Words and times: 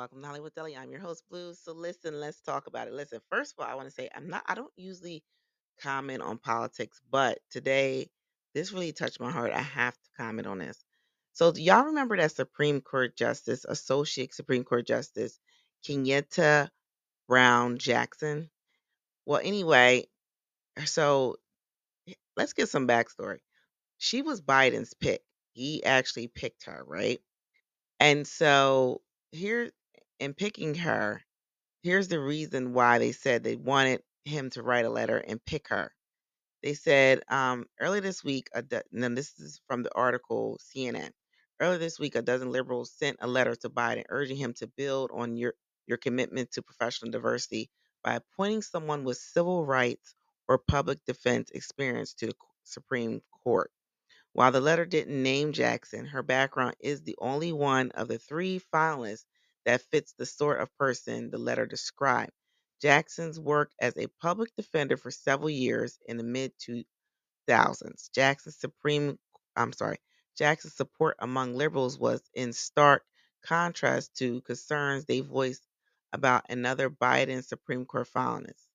welcome 0.00 0.22
to 0.22 0.28
Hollywood 0.28 0.54
Deli. 0.54 0.74
I'm 0.74 0.90
your 0.90 1.02
host, 1.02 1.24
Bleu. 1.30 1.52
So 1.52 1.74
listen, 1.74 2.18
let's 2.20 2.40
talk 2.40 2.66
about 2.66 2.88
it. 2.88 2.94
Listen, 2.94 3.20
first 3.28 3.52
of 3.52 3.62
all, 3.62 3.70
I 3.70 3.74
want 3.74 3.86
to 3.86 3.94
say 3.94 4.08
I'm 4.16 4.30
not 4.30 4.42
I 4.46 4.54
don't 4.54 4.72
usually 4.74 5.22
comment 5.82 6.22
on 6.22 6.38
politics, 6.38 7.02
but 7.10 7.38
today 7.50 8.08
this 8.54 8.72
really 8.72 8.92
touched 8.92 9.20
my 9.20 9.30
heart. 9.30 9.52
I 9.52 9.60
have 9.60 9.92
to 9.92 10.10
comment 10.16 10.46
on 10.46 10.56
this. 10.56 10.82
So 11.34 11.52
y'all 11.54 11.84
remember 11.84 12.16
that 12.16 12.32
Supreme 12.32 12.80
Court 12.80 13.14
Justice, 13.14 13.66
Associate 13.68 14.32
Supreme 14.32 14.64
Court 14.64 14.86
Justice, 14.86 15.38
Kenyatta 15.86 16.70
Brown 17.28 17.76
Jackson? 17.76 18.48
Well, 19.26 19.42
anyway, 19.44 20.06
uh, 20.80 20.86
so 20.86 21.36
let's 22.38 22.54
get 22.54 22.70
some 22.70 22.88
backstory. 22.88 23.40
She 23.98 24.22
was 24.22 24.40
Biden's 24.40 24.94
pick. 24.94 25.20
He 25.52 25.84
actually 25.84 26.28
picked 26.28 26.64
her, 26.64 26.82
right? 26.86 27.20
And 28.00 28.26
so 28.26 29.02
here 29.30 29.70
in 30.20 30.34
picking 30.34 30.76
her, 30.76 31.22
here's 31.82 32.08
the 32.08 32.20
reason 32.20 32.74
why 32.74 32.98
they 32.98 33.12
said 33.12 33.44
they 33.44 33.56
wanted 33.56 34.02
him 34.24 34.50
to 34.50 34.62
write 34.62 34.86
a 34.86 34.90
letter 34.90 35.18
and 35.18 35.44
pick 35.44 35.68
her. 35.68 35.92
They 36.62 36.74
said 36.74 37.22
um, 37.28 37.66
earlier 37.80 38.00
this 38.00 38.24
week, 38.24 38.48
a 38.54 38.62
do- 38.62 38.82
and 38.92 39.16
this 39.16 39.38
is 39.38 39.60
from 39.66 39.82
the 39.82 39.94
article 39.94 40.58
CNN. 40.60 41.12
Earlier 41.60 41.78
this 41.78 41.98
week, 41.98 42.16
a 42.16 42.22
dozen 42.22 42.50
liberals 42.52 42.92
sent 42.92 43.18
a 43.20 43.28
letter 43.28 43.54
to 43.56 43.70
Biden 43.70 44.04
urging 44.08 44.36
him 44.36 44.54
to 44.54 44.66
build 44.66 45.10
on 45.12 45.36
your 45.36 45.54
your 45.86 45.98
commitment 45.98 46.52
to 46.52 46.62
professional 46.62 47.10
diversity 47.12 47.70
by 48.04 48.14
appointing 48.16 48.62
someone 48.62 49.04
with 49.04 49.18
civil 49.18 49.64
rights 49.66 50.14
or 50.48 50.58
public 50.58 51.04
defense 51.06 51.50
experience 51.52 52.14
to 52.14 52.26
the 52.28 52.34
Supreme 52.64 53.22
Court. 53.44 53.70
While 54.32 54.52
the 54.52 54.60
letter 54.60 54.86
didn't 54.86 55.22
name 55.22 55.52
Jackson, 55.52 56.06
her 56.06 56.22
background 56.22 56.76
is 56.80 57.02
the 57.02 57.16
only 57.20 57.52
one 57.52 57.90
of 57.92 58.08
the 58.08 58.18
three 58.20 58.60
finalists 58.74 59.26
that 59.66 59.82
fits 59.82 60.14
the 60.18 60.26
sort 60.26 60.60
of 60.60 60.74
person 60.78 61.30
the 61.30 61.38
letter 61.38 61.66
described. 61.66 62.32
Jackson's 62.82 63.38
worked 63.40 63.74
as 63.80 63.96
a 63.96 64.08
public 64.22 64.50
defender 64.56 64.96
for 64.96 65.10
several 65.10 65.50
years 65.50 65.98
in 66.06 66.16
the 66.16 66.24
mid 66.24 66.52
2000s. 67.48 68.10
Jackson's 68.14 68.56
supreme, 68.58 69.18
I'm 69.56 69.72
sorry, 69.72 69.98
Jackson's 70.38 70.76
support 70.76 71.16
among 71.18 71.54
liberals 71.54 71.98
was 71.98 72.22
in 72.34 72.52
stark 72.52 73.04
contrast 73.44 74.16
to 74.16 74.40
concerns 74.42 75.04
they 75.04 75.20
voiced 75.20 75.66
about 76.12 76.44
another 76.48 76.90
Biden 76.90 77.44
Supreme 77.44 77.84
Court 77.86 78.08
finalist, 78.14 78.66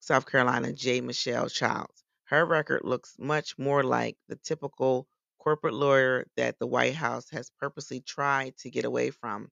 South 0.00 0.26
Carolina 0.26 0.72
J. 0.72 1.00
Michelle 1.00 1.48
Childs. 1.48 2.04
Her 2.24 2.44
record 2.44 2.82
looks 2.84 3.16
much 3.18 3.58
more 3.58 3.82
like 3.82 4.16
the 4.28 4.36
typical 4.36 5.08
corporate 5.38 5.74
lawyer 5.74 6.26
that 6.36 6.58
the 6.58 6.66
White 6.66 6.94
House 6.94 7.30
has 7.30 7.50
purposely 7.58 8.00
tried 8.00 8.56
to 8.58 8.70
get 8.70 8.84
away 8.84 9.10
from 9.10 9.50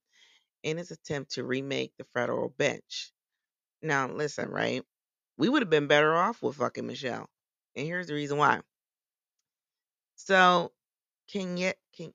in 0.62 0.78
his 0.78 0.90
attempt 0.90 1.32
to 1.32 1.44
remake 1.44 1.92
the 1.98 2.04
federal 2.14 2.50
bench. 2.50 3.12
Now, 3.82 4.08
listen, 4.08 4.50
right? 4.50 4.84
We 5.38 5.48
would 5.48 5.62
have 5.62 5.70
been 5.70 5.88
better 5.88 6.14
off 6.14 6.42
with 6.42 6.56
fucking 6.56 6.86
Michelle. 6.86 7.28
And 7.76 7.86
here's 7.86 8.08
the 8.08 8.14
reason 8.14 8.38
why. 8.38 8.60
So, 10.16 10.72
Kenya, 11.28 11.74
Ken- 11.96 12.14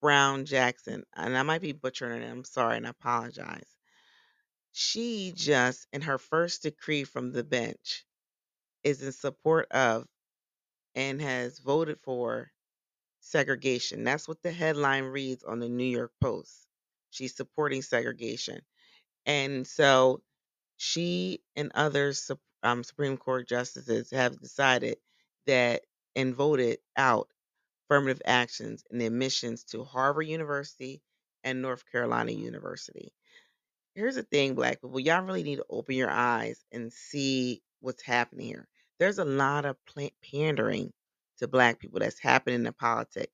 Brown 0.00 0.46
Jackson, 0.46 1.04
and 1.16 1.36
I 1.38 1.42
might 1.42 1.62
be 1.62 1.72
butchering 1.72 2.22
it, 2.22 2.30
I'm 2.30 2.44
sorry, 2.44 2.78
and 2.78 2.86
I 2.86 2.90
apologize. 2.90 3.68
She 4.72 5.32
just, 5.34 5.86
in 5.92 6.02
her 6.02 6.18
first 6.18 6.62
decree 6.62 7.04
from 7.04 7.32
the 7.32 7.44
bench, 7.44 8.04
is 8.84 9.02
in 9.02 9.12
support 9.12 9.68
of 9.72 10.06
and 10.94 11.20
has 11.22 11.60
voted 11.60 11.98
for 12.02 12.50
segregation. 13.30 14.04
That's 14.04 14.26
what 14.26 14.42
the 14.42 14.52
headline 14.52 15.04
reads 15.04 15.44
on 15.44 15.60
the 15.60 15.68
New 15.68 15.84
York 15.84 16.12
Post. 16.20 16.66
She's 17.10 17.34
supporting 17.36 17.82
segregation. 17.82 18.60
And 19.26 19.66
so 19.66 20.22
she 20.76 21.40
and 21.56 21.72
other 21.74 22.12
um, 22.62 22.84
Supreme 22.84 23.16
Court 23.16 23.48
justices 23.48 24.10
have 24.10 24.40
decided 24.40 24.98
that 25.46 25.82
and 26.16 26.34
voted 26.34 26.78
out 26.96 27.28
affirmative 27.84 28.22
actions 28.24 28.84
and 28.90 29.00
admissions 29.02 29.64
to 29.64 29.84
Harvard 29.84 30.26
University 30.26 31.02
and 31.44 31.62
North 31.62 31.84
Carolina 31.90 32.32
University. 32.32 33.12
Here's 33.94 34.16
the 34.16 34.22
thing, 34.22 34.54
black 34.54 34.80
people, 34.80 35.00
y'all 35.00 35.22
really 35.22 35.42
need 35.42 35.56
to 35.56 35.66
open 35.70 35.94
your 35.96 36.10
eyes 36.10 36.64
and 36.72 36.92
see 36.92 37.62
what's 37.80 38.02
happening 38.02 38.46
here. 38.46 38.68
There's 38.98 39.18
a 39.18 39.24
lot 39.24 39.64
of 39.64 39.76
pandering 40.32 40.92
to 41.38 41.48
black 41.48 41.78
people 41.78 42.00
that's 42.00 42.18
happening 42.18 42.66
in 42.66 42.72
politics. 42.72 43.32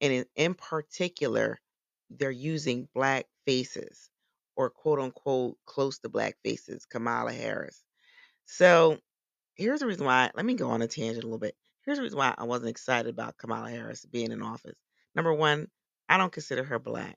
And 0.00 0.12
in, 0.12 0.24
in 0.36 0.54
particular, 0.54 1.58
they're 2.10 2.30
using 2.30 2.88
black 2.94 3.26
faces 3.46 4.10
or 4.56 4.70
quote 4.70 5.00
unquote 5.00 5.56
close 5.66 5.98
to 6.00 6.08
black 6.08 6.36
faces, 6.44 6.86
Kamala 6.86 7.32
Harris. 7.32 7.82
So 8.46 8.98
here's 9.54 9.80
the 9.80 9.86
reason 9.86 10.06
why. 10.06 10.30
Let 10.34 10.44
me 10.44 10.54
go 10.54 10.70
on 10.70 10.82
a 10.82 10.88
tangent 10.88 11.24
a 11.24 11.26
little 11.26 11.38
bit. 11.38 11.56
Here's 11.84 11.98
the 11.98 12.04
reason 12.04 12.18
why 12.18 12.34
I 12.36 12.44
wasn't 12.44 12.70
excited 12.70 13.10
about 13.10 13.36
Kamala 13.36 13.70
Harris 13.70 14.04
being 14.04 14.32
in 14.32 14.42
office. 14.42 14.78
Number 15.14 15.32
one, 15.32 15.68
I 16.08 16.16
don't 16.16 16.32
consider 16.32 16.64
her 16.64 16.78
black. 16.78 17.16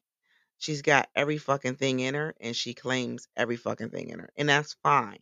She's 0.59 0.81
got 0.81 1.09
every 1.15 1.37
fucking 1.37 1.75
thing 1.75 1.99
in 1.99 2.15
her 2.15 2.35
and 2.41 2.55
she 2.55 2.73
claims 2.73 3.27
every 3.35 3.57
fucking 3.57 3.89
thing 3.89 4.09
in 4.09 4.19
her. 4.19 4.29
And 4.35 4.49
that's 4.49 4.75
fine. 4.83 5.19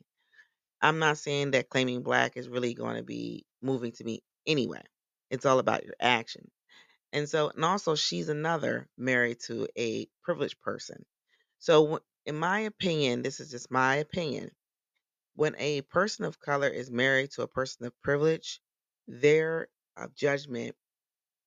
I'm 0.81 0.99
not 0.99 1.17
saying 1.17 1.51
that 1.51 1.69
claiming 1.69 2.03
black 2.03 2.37
is 2.37 2.47
really 2.47 2.73
going 2.73 2.97
to 2.97 3.03
be 3.03 3.45
moving 3.61 3.91
to 3.93 4.03
me 4.03 4.21
anyway. 4.47 4.83
It's 5.29 5.45
all 5.45 5.59
about 5.59 5.85
your 5.85 5.95
action. 5.99 6.49
And 7.13 7.29
so, 7.29 7.49
and 7.49 7.65
also, 7.65 7.95
she's 7.95 8.29
another 8.29 8.87
married 8.97 9.39
to 9.47 9.67
a 9.77 10.07
privileged 10.23 10.61
person. 10.61 11.05
So, 11.59 12.01
in 12.25 12.35
my 12.37 12.61
opinion, 12.61 13.21
this 13.23 13.39
is 13.39 13.51
just 13.51 13.71
my 13.71 13.97
opinion. 13.97 14.51
When 15.35 15.55
a 15.57 15.81
person 15.81 16.25
of 16.25 16.39
color 16.39 16.67
is 16.67 16.89
married 16.91 17.31
to 17.33 17.43
a 17.43 17.47
person 17.47 17.85
of 17.85 18.01
privilege, 18.01 18.61
their 19.07 19.69
uh, 19.97 20.07
judgment 20.15 20.75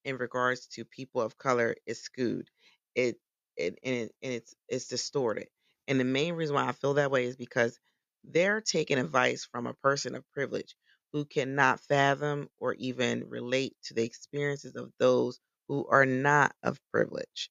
in 0.05 0.17
regards 0.17 0.67
to 0.69 0.85
people 0.85 1.21
of 1.21 1.39
color 1.39 1.77
is 1.87 2.03
skewed. 2.03 2.51
It, 2.95 3.21
it 3.57 3.79
and, 3.85 3.95
it, 3.97 4.13
and 4.23 4.33
it's 4.35 4.55
it's 4.69 4.89
distorted. 4.89 5.49
And 5.87 5.99
the 6.01 6.05
main 6.05 6.35
reason 6.35 6.55
why 6.55 6.69
I 6.69 6.73
feel 6.73 6.95
that 6.95 7.11
way 7.11 7.25
is 7.27 7.37
because 7.37 7.79
they're 8.25 8.61
taking 8.61 8.99
advice 8.99 9.45
from 9.45 9.67
a 9.67 9.75
person 9.75 10.15
of 10.15 10.31
privilege 10.33 10.77
who 11.13 11.25
cannot 11.25 11.81
fathom 11.81 12.49
or 12.59 12.75
even 12.75 13.29
relate 13.29 13.77
to 13.85 13.95
the 13.95 14.05
experiences 14.05 14.77
of 14.77 14.93
those 14.99 15.41
who 15.69 15.87
are 15.89 16.07
not 16.07 16.55
of 16.63 16.81
privilege. 16.93 17.51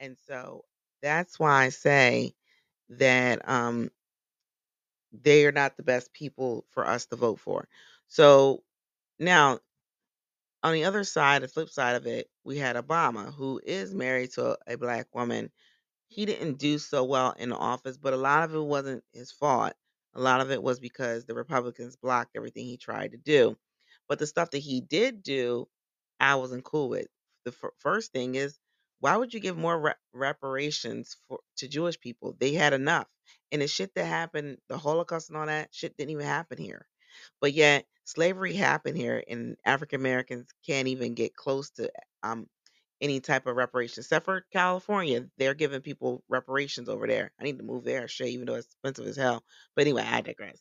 And 0.00 0.16
so 0.26 0.64
that's 1.02 1.38
why 1.38 1.64
I 1.64 1.68
say 1.70 2.34
that 2.90 3.48
um, 3.48 3.90
they 5.12 5.46
are 5.46 5.52
not 5.52 5.76
the 5.76 5.82
best 5.82 6.12
people 6.12 6.64
for 6.70 6.86
us 6.86 7.06
to 7.06 7.16
vote 7.16 7.40
for. 7.40 7.68
So 8.08 8.62
now 9.18 9.60
on 10.62 10.72
the 10.72 10.84
other 10.84 11.04
side, 11.04 11.42
the 11.42 11.48
flip 11.48 11.68
side 11.68 11.96
of 11.96 12.06
it, 12.06 12.30
we 12.44 12.58
had 12.58 12.76
Obama, 12.76 13.32
who 13.32 13.60
is 13.64 13.94
married 13.94 14.32
to 14.32 14.58
a, 14.66 14.76
black 14.76 15.06
woman. 15.14 15.50
He 16.08 16.26
didn't 16.26 16.58
do 16.58 16.78
so 16.78 17.04
well 17.04 17.32
in 17.38 17.52
office, 17.52 17.98
but 17.98 18.14
a 18.14 18.18
lot 18.18 18.44
of 18.44 18.54
it 18.54 18.60
wasn't 18.60 19.04
his 19.12 19.32
fault. 19.32 19.74
A 20.14 20.20
lot 20.20 20.42
of 20.42 20.50
it 20.52 20.62
was 20.62 20.80
because 20.80 21.26
the 21.26 21.34
Republicans 21.34 21.96
blocked 21.96 22.36
everything 22.36 22.66
he 22.66 22.78
tried 22.78 23.12
to 23.12 23.18
do. 23.18 23.56
But 24.08 24.20
the 24.20 24.26
stuff 24.28 24.50
that 24.52 24.58
he 24.58 24.80
did 24.82 25.22
do, 25.22 25.68
I 26.20 26.36
wasn't 26.36 26.64
cool 26.64 26.90
with. 26.90 27.08
The 27.46 27.52
fir- 27.52 27.72
first 27.78 28.12
thing 28.12 28.36
is, 28.36 28.58
why 29.00 29.16
would 29.16 29.34
you 29.34 29.40
give 29.40 29.58
more 29.58 29.80
re- 29.80 29.94
reparations 30.14 31.16
for 31.28 31.40
to 31.58 31.68
Jewish 31.68 32.00
people? 32.00 32.36
They 32.38 32.54
had 32.54 32.74
enough, 32.74 33.08
and 33.52 33.62
the 33.62 33.68
shit 33.68 33.94
that 33.96 34.04
happened, 34.06 34.58
the 34.68 34.78
Holocaust 34.78 35.30
and 35.30 35.38
all 35.38 35.46
that 35.46 35.70
shit, 35.72 35.96
didn't 35.96 36.12
even 36.12 36.26
happen 36.26 36.58
here. 36.58 36.86
But 37.40 37.54
yet 37.54 37.86
slavery 38.04 38.54
happened 38.54 38.98
here, 38.98 39.24
and 39.28 39.56
African 39.64 40.00
Americans 40.00 40.48
can't 40.66 40.88
even 40.88 41.14
get 41.14 41.36
close 41.36 41.70
to 41.72 41.90
um 42.24 42.48
any 43.00 43.20
type 43.20 43.46
of 43.46 43.56
reparations, 43.56 44.06
except 44.06 44.24
for 44.24 44.44
California. 44.52 45.26
They're 45.38 45.54
giving 45.54 45.80
people 45.80 46.22
reparations 46.28 46.88
over 46.88 47.06
there. 47.06 47.32
I 47.40 47.44
need 47.44 47.58
to 47.58 47.64
move 47.64 47.84
there, 47.84 48.08
shit, 48.08 48.28
even 48.28 48.46
though 48.46 48.54
it's 48.54 48.66
expensive 48.66 49.06
as 49.06 49.16
hell. 49.16 49.44
But 49.74 49.82
anyway, 49.82 50.04
I 50.06 50.20
digress. 50.20 50.58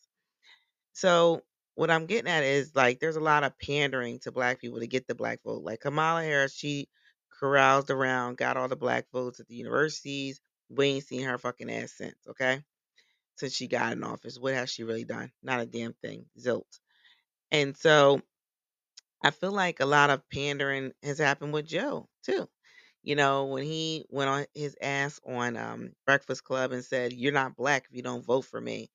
So 0.93 1.41
what 1.75 1.91
I'm 1.91 2.05
getting 2.05 2.31
at 2.31 2.43
is 2.43 2.75
like 2.75 2.99
there's 2.99 3.15
a 3.15 3.21
lot 3.21 3.43
of 3.43 3.57
pandering 3.59 4.19
to 4.19 4.31
black 4.31 4.59
people 4.59 4.79
to 4.79 4.87
get 4.87 5.07
the 5.07 5.15
black 5.15 5.41
vote. 5.43 5.63
Like 5.63 5.81
Kamala 5.81 6.23
Harris, 6.23 6.55
she 6.55 6.89
caroused 7.39 7.89
around, 7.89 8.37
got 8.37 8.57
all 8.57 8.67
the 8.67 8.75
black 8.75 9.05
votes 9.13 9.39
at 9.39 9.47
the 9.47 9.55
universities. 9.55 10.41
We 10.69 10.87
ain't 10.87 11.05
seen 11.05 11.23
her 11.23 11.37
fucking 11.37 11.71
ass 11.71 11.93
since, 11.95 12.17
okay? 12.29 12.61
Since 13.35 13.53
she 13.53 13.67
got 13.67 13.93
in 13.93 14.03
office. 14.03 14.39
What 14.39 14.53
has 14.53 14.69
she 14.69 14.83
really 14.83 15.05
done? 15.05 15.31
Not 15.43 15.61
a 15.61 15.65
damn 15.65 15.93
thing. 15.93 16.25
Zilt. 16.39 16.79
And 17.51 17.77
so 17.77 18.21
I 19.21 19.29
feel 19.31 19.51
like 19.51 19.79
a 19.79 19.85
lot 19.85 20.09
of 20.09 20.27
pandering 20.29 20.93
has 21.03 21.19
happened 21.19 21.53
with 21.53 21.67
Joe 21.67 22.09
too. 22.23 22.49
You 23.03 23.15
know, 23.15 23.45
when 23.45 23.63
he 23.63 24.05
went 24.09 24.29
on 24.29 24.45
his 24.55 24.75
ass 24.81 25.19
on 25.25 25.55
um, 25.55 25.93
Breakfast 26.05 26.43
Club 26.43 26.71
and 26.71 26.83
said, 26.83 27.13
"You're 27.13 27.31
not 27.31 27.55
black 27.55 27.85
if 27.89 27.95
you 27.95 28.01
don't 28.03 28.25
vote 28.25 28.45
for 28.45 28.59
me." 28.59 28.89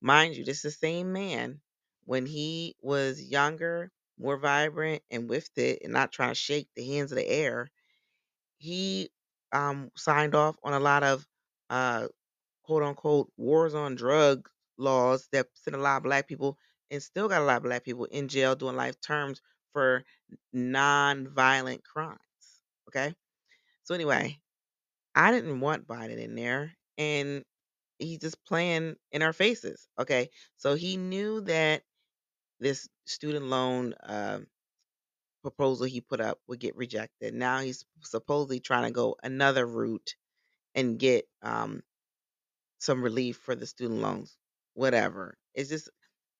Mind 0.00 0.36
you, 0.36 0.44
this 0.44 0.58
is 0.58 0.62
the 0.62 0.70
same 0.86 1.12
man 1.12 1.60
when 2.04 2.24
he 2.26 2.76
was 2.80 3.20
younger, 3.20 3.90
more 4.18 4.36
vibrant, 4.38 5.02
and 5.10 5.28
with 5.28 5.50
it, 5.58 5.80
and 5.82 5.92
not 5.92 6.12
trying 6.12 6.30
to 6.30 6.34
shake 6.36 6.68
the 6.76 6.86
hands 6.86 7.10
of 7.12 7.16
the 7.18 7.26
air. 7.28 7.68
He 8.58 9.10
um, 9.52 9.90
signed 9.96 10.34
off 10.34 10.56
on 10.62 10.72
a 10.74 10.80
lot 10.80 11.02
of 11.02 11.26
uh, 11.70 12.08
quote 12.64 12.82
unquote 12.82 13.32
wars 13.36 13.74
on 13.74 13.96
drug 13.96 14.48
laws 14.78 15.28
that 15.32 15.48
sent 15.54 15.76
a 15.76 15.80
lot 15.80 15.98
of 15.98 16.02
black 16.04 16.28
people 16.28 16.58
and 16.90 17.02
still 17.02 17.28
got 17.28 17.42
a 17.42 17.44
lot 17.46 17.58
of 17.58 17.62
black 17.64 17.84
people 17.84 18.06
in 18.06 18.28
jail 18.28 18.56
doing 18.56 18.76
life 18.76 19.00
terms 19.00 19.42
for 19.72 20.04
non-violent 20.52 21.84
crimes. 21.84 22.18
Okay. 22.88 23.14
So 23.84 23.94
anyway, 23.94 24.38
I 25.14 25.32
didn't 25.32 25.60
want 25.60 25.86
Biden 25.88 26.18
in 26.18 26.34
there 26.34 26.74
and 26.98 27.44
he's 27.98 28.20
just 28.20 28.44
playing 28.46 28.96
in 29.12 29.22
our 29.22 29.32
faces. 29.32 29.88
Okay. 29.98 30.30
So 30.56 30.74
he 30.74 30.96
knew 30.96 31.42
that 31.42 31.82
this 32.60 32.88
student 33.06 33.46
loan 33.46 33.94
um 34.04 34.46
proposal 35.42 35.86
he 35.86 36.00
put 36.00 36.20
up 36.20 36.38
would 36.48 36.60
get 36.60 36.76
rejected. 36.76 37.34
Now 37.34 37.60
he's 37.60 37.84
supposedly 38.02 38.60
trying 38.60 38.84
to 38.84 38.90
go 38.92 39.16
another 39.22 39.66
route 39.66 40.14
and 40.74 40.98
get 40.98 41.26
um 41.42 41.82
some 42.78 43.02
relief 43.02 43.36
for 43.38 43.54
the 43.54 43.66
student 43.66 44.00
loans, 44.00 44.36
whatever. 44.74 45.36
It's 45.54 45.68
just 45.70 45.90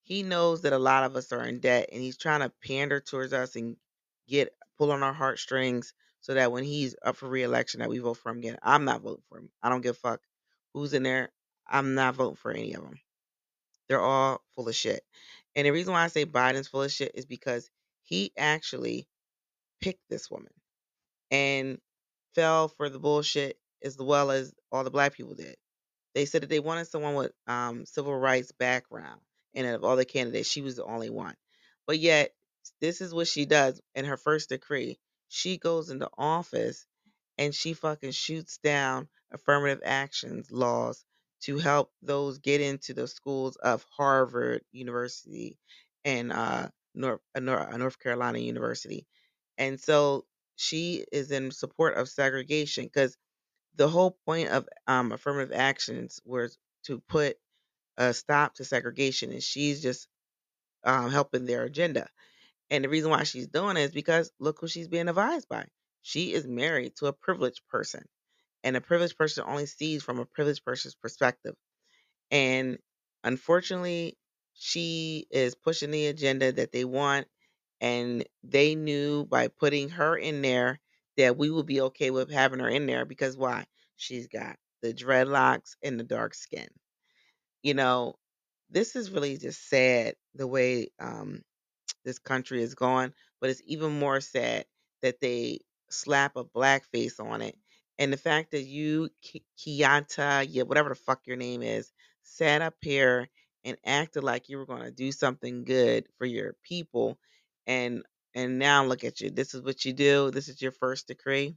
he 0.08 0.22
knows 0.22 0.62
that 0.62 0.72
a 0.72 0.78
lot 0.78 1.04
of 1.04 1.16
us 1.16 1.32
are 1.32 1.44
in 1.44 1.60
debt 1.60 1.90
and 1.92 2.00
he's 2.00 2.16
trying 2.16 2.40
to 2.40 2.50
pander 2.66 2.98
towards 2.98 3.34
us 3.34 3.56
and 3.56 3.76
get 4.26 4.54
pull 4.78 4.90
on 4.90 5.02
our 5.02 5.12
heartstrings 5.12 5.92
so 6.22 6.32
that 6.32 6.50
when 6.50 6.64
he's 6.64 6.96
up 7.04 7.16
for 7.16 7.28
reelection 7.28 7.80
that 7.80 7.90
we 7.90 7.98
vote 7.98 8.16
for 8.16 8.30
him 8.30 8.38
again. 8.38 8.56
I'm 8.62 8.86
not 8.86 9.02
voting 9.02 9.22
for 9.28 9.38
him. 9.38 9.50
I 9.62 9.68
don't 9.68 9.82
give 9.82 9.96
a 9.96 9.98
fuck 9.98 10.20
who's 10.72 10.94
in 10.94 11.02
there. 11.02 11.28
I'm 11.68 11.94
not 11.94 12.14
voting 12.14 12.36
for 12.36 12.50
any 12.50 12.72
of 12.72 12.82
them. 12.82 12.98
They're 13.88 14.00
all 14.00 14.40
full 14.54 14.68
of 14.68 14.74
shit. 14.74 15.02
And 15.54 15.66
the 15.66 15.72
reason 15.72 15.92
why 15.92 16.04
I 16.04 16.08
say 16.08 16.24
Biden's 16.24 16.68
full 16.68 16.82
of 16.82 16.90
shit 16.90 17.12
is 17.14 17.26
because 17.26 17.70
he 18.04 18.32
actually 18.38 19.06
picked 19.82 20.08
this 20.08 20.30
woman 20.30 20.52
and 21.30 21.78
fell 22.34 22.68
for 22.68 22.88
the 22.88 22.98
bullshit 22.98 23.58
as 23.84 23.98
well 23.98 24.30
as 24.30 24.54
all 24.72 24.84
the 24.84 24.90
black 24.90 25.12
people 25.12 25.34
did. 25.34 25.56
They 26.14 26.24
said 26.24 26.42
that 26.42 26.48
they 26.50 26.60
wanted 26.60 26.86
someone 26.86 27.14
with 27.14 27.32
um, 27.46 27.84
civil 27.84 28.16
rights 28.18 28.52
background, 28.52 29.20
and 29.58 29.74
of 29.74 29.84
all 29.84 29.96
the 29.96 30.04
candidates, 30.04 30.48
she 30.48 30.62
was 30.62 30.76
the 30.76 30.84
only 30.84 31.10
one. 31.10 31.34
But 31.86 31.98
yet, 31.98 32.32
this 32.80 33.00
is 33.00 33.12
what 33.12 33.26
she 33.26 33.44
does 33.44 33.80
in 33.94 34.04
her 34.04 34.16
first 34.16 34.50
decree. 34.50 34.98
She 35.28 35.58
goes 35.58 35.90
into 35.90 36.08
office 36.16 36.86
and 37.36 37.54
she 37.54 37.72
fucking 37.72 38.12
shoots 38.12 38.58
down 38.58 39.08
affirmative 39.32 39.82
actions 39.84 40.50
laws 40.52 41.04
to 41.42 41.58
help 41.58 41.92
those 42.02 42.38
get 42.38 42.60
into 42.60 42.94
the 42.94 43.08
schools 43.08 43.56
of 43.56 43.84
Harvard 43.96 44.62
University 44.72 45.58
and 46.04 46.32
uh, 46.32 46.68
North, 46.94 47.20
uh, 47.36 47.40
uh, 47.40 47.76
North 47.76 47.98
Carolina 47.98 48.38
University. 48.38 49.06
And 49.56 49.80
so 49.80 50.24
she 50.56 51.04
is 51.10 51.32
in 51.32 51.50
support 51.50 51.96
of 51.96 52.08
segregation 52.08 52.84
because 52.84 53.16
the 53.74 53.88
whole 53.88 54.18
point 54.24 54.50
of 54.50 54.68
um, 54.86 55.12
affirmative 55.12 55.52
actions 55.52 56.20
was 56.24 56.56
to 56.84 57.00
put 57.08 57.36
a 57.98 58.14
stop 58.14 58.54
to 58.56 58.64
segregation, 58.64 59.32
and 59.32 59.44
she's 59.44 59.82
just 59.82 60.08
um, 60.84 61.10
helping 61.10 61.46
their 61.46 61.64
agenda. 61.64 62.08
And 62.70 62.84
the 62.84 62.88
reason 62.88 63.10
why 63.10 63.24
she's 63.24 63.48
doing 63.48 63.76
it 63.76 63.82
is 63.82 63.92
because 63.92 64.32
look 64.40 64.58
who 64.60 64.68
she's 64.68 64.88
being 64.88 65.08
advised 65.08 65.48
by. 65.48 65.66
She 66.02 66.32
is 66.32 66.46
married 66.46 66.96
to 66.98 67.06
a 67.06 67.14
privileged 67.14 67.62
person, 67.68 68.04
and 68.64 68.76
a 68.76 68.80
privileged 68.80 69.18
person 69.18 69.44
only 69.46 69.66
sees 69.66 70.02
from 70.02 70.18
a 70.20 70.26
privileged 70.26 70.64
person's 70.64 70.94
perspective. 70.96 71.54
And 72.30 72.78
unfortunately, 73.24 74.18
she 74.54 75.26
is 75.30 75.54
pushing 75.54 75.90
the 75.90 76.06
agenda 76.06 76.52
that 76.52 76.72
they 76.72 76.84
want, 76.84 77.28
and 77.80 78.24
they 78.44 78.74
knew 78.74 79.26
by 79.26 79.48
putting 79.48 79.90
her 79.90 80.16
in 80.16 80.42
there 80.42 80.80
that 81.16 81.36
we 81.36 81.50
would 81.50 81.66
be 81.66 81.80
okay 81.82 82.10
with 82.10 82.30
having 82.30 82.60
her 82.60 82.68
in 82.68 82.86
there 82.86 83.04
because 83.04 83.36
why? 83.36 83.66
She's 83.96 84.28
got 84.28 84.56
the 84.82 84.94
dreadlocks 84.94 85.76
and 85.82 85.98
the 85.98 86.04
dark 86.04 86.34
skin. 86.34 86.68
You 87.62 87.74
know, 87.74 88.14
this 88.70 88.96
is 88.96 89.10
really 89.10 89.36
just 89.38 89.68
sad 89.68 90.14
the 90.34 90.46
way 90.46 90.90
um, 91.00 91.42
this 92.04 92.18
country 92.18 92.62
is 92.62 92.74
going, 92.74 93.12
but 93.40 93.50
it's 93.50 93.62
even 93.66 93.98
more 93.98 94.20
sad 94.20 94.66
that 95.02 95.20
they 95.20 95.60
slap 95.90 96.36
a 96.36 96.44
black 96.44 96.84
face 96.92 97.20
on 97.20 97.42
it. 97.42 97.56
And 97.98 98.12
the 98.12 98.16
fact 98.18 98.52
that 98.52 98.62
you, 98.64 99.10
Ki- 99.22 99.44
Kianta, 99.58 100.46
yeah, 100.48 100.62
whatever 100.64 100.90
the 100.90 100.94
fuck 100.96 101.26
your 101.26 101.36
name 101.36 101.62
is, 101.62 101.92
sat 102.22 102.62
up 102.62 102.74
here 102.80 103.28
and 103.64 103.76
acted 103.84 104.24
like 104.24 104.48
you 104.48 104.58
were 104.58 104.66
going 104.66 104.82
to 104.84 104.90
do 104.90 105.12
something 105.12 105.64
good 105.64 106.06
for 106.18 106.26
your 106.26 106.54
people, 106.62 107.18
and 107.66 108.04
and 108.34 108.58
now 108.58 108.84
look 108.84 109.04
at 109.04 109.20
you. 109.20 109.30
This 109.30 109.54
is 109.54 109.62
what 109.62 109.84
you 109.84 109.92
do. 109.92 110.30
This 110.30 110.48
is 110.48 110.62
your 110.62 110.72
first 110.72 111.08
decree. 111.08 111.56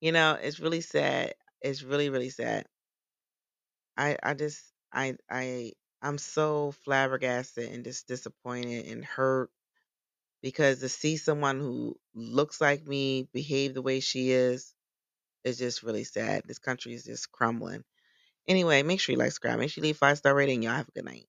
You 0.00 0.12
know, 0.12 0.38
it's 0.40 0.60
really 0.60 0.82
sad. 0.82 1.34
It's 1.62 1.82
really 1.82 2.10
really 2.10 2.30
sad. 2.30 2.66
I 3.96 4.16
I 4.22 4.34
just 4.34 4.73
I 4.94 5.16
I 5.30 5.74
I'm 6.02 6.18
so 6.18 6.72
flabbergasted 6.72 7.70
and 7.72 7.84
just 7.84 8.08
disappointed 8.08 8.86
and 8.86 9.04
hurt 9.04 9.50
because 10.42 10.80
to 10.80 10.88
see 10.90 11.16
someone 11.16 11.60
who 11.60 11.98
looks 12.14 12.60
like 12.60 12.86
me 12.86 13.28
behave 13.32 13.74
the 13.74 13.82
way 13.82 14.00
she 14.00 14.30
is 14.32 14.74
is 15.44 15.58
just 15.58 15.82
really 15.82 16.04
sad. 16.04 16.44
This 16.46 16.58
country 16.60 16.94
is 16.94 17.04
just 17.04 17.32
crumbling. 17.32 17.84
Anyway, 18.48 18.82
make 18.84 19.00
sure 19.00 19.14
you 19.14 19.18
like, 19.18 19.28
subscribe, 19.32 19.58
make 19.60 19.70
sure 19.70 19.82
you 19.82 19.88
leave 19.88 19.98
five 19.98 20.18
star 20.18 20.34
rating. 20.34 20.62
Y'all 20.62 20.74
have 20.74 20.88
a 20.88 20.92
good 20.92 21.04
night. 21.06 21.26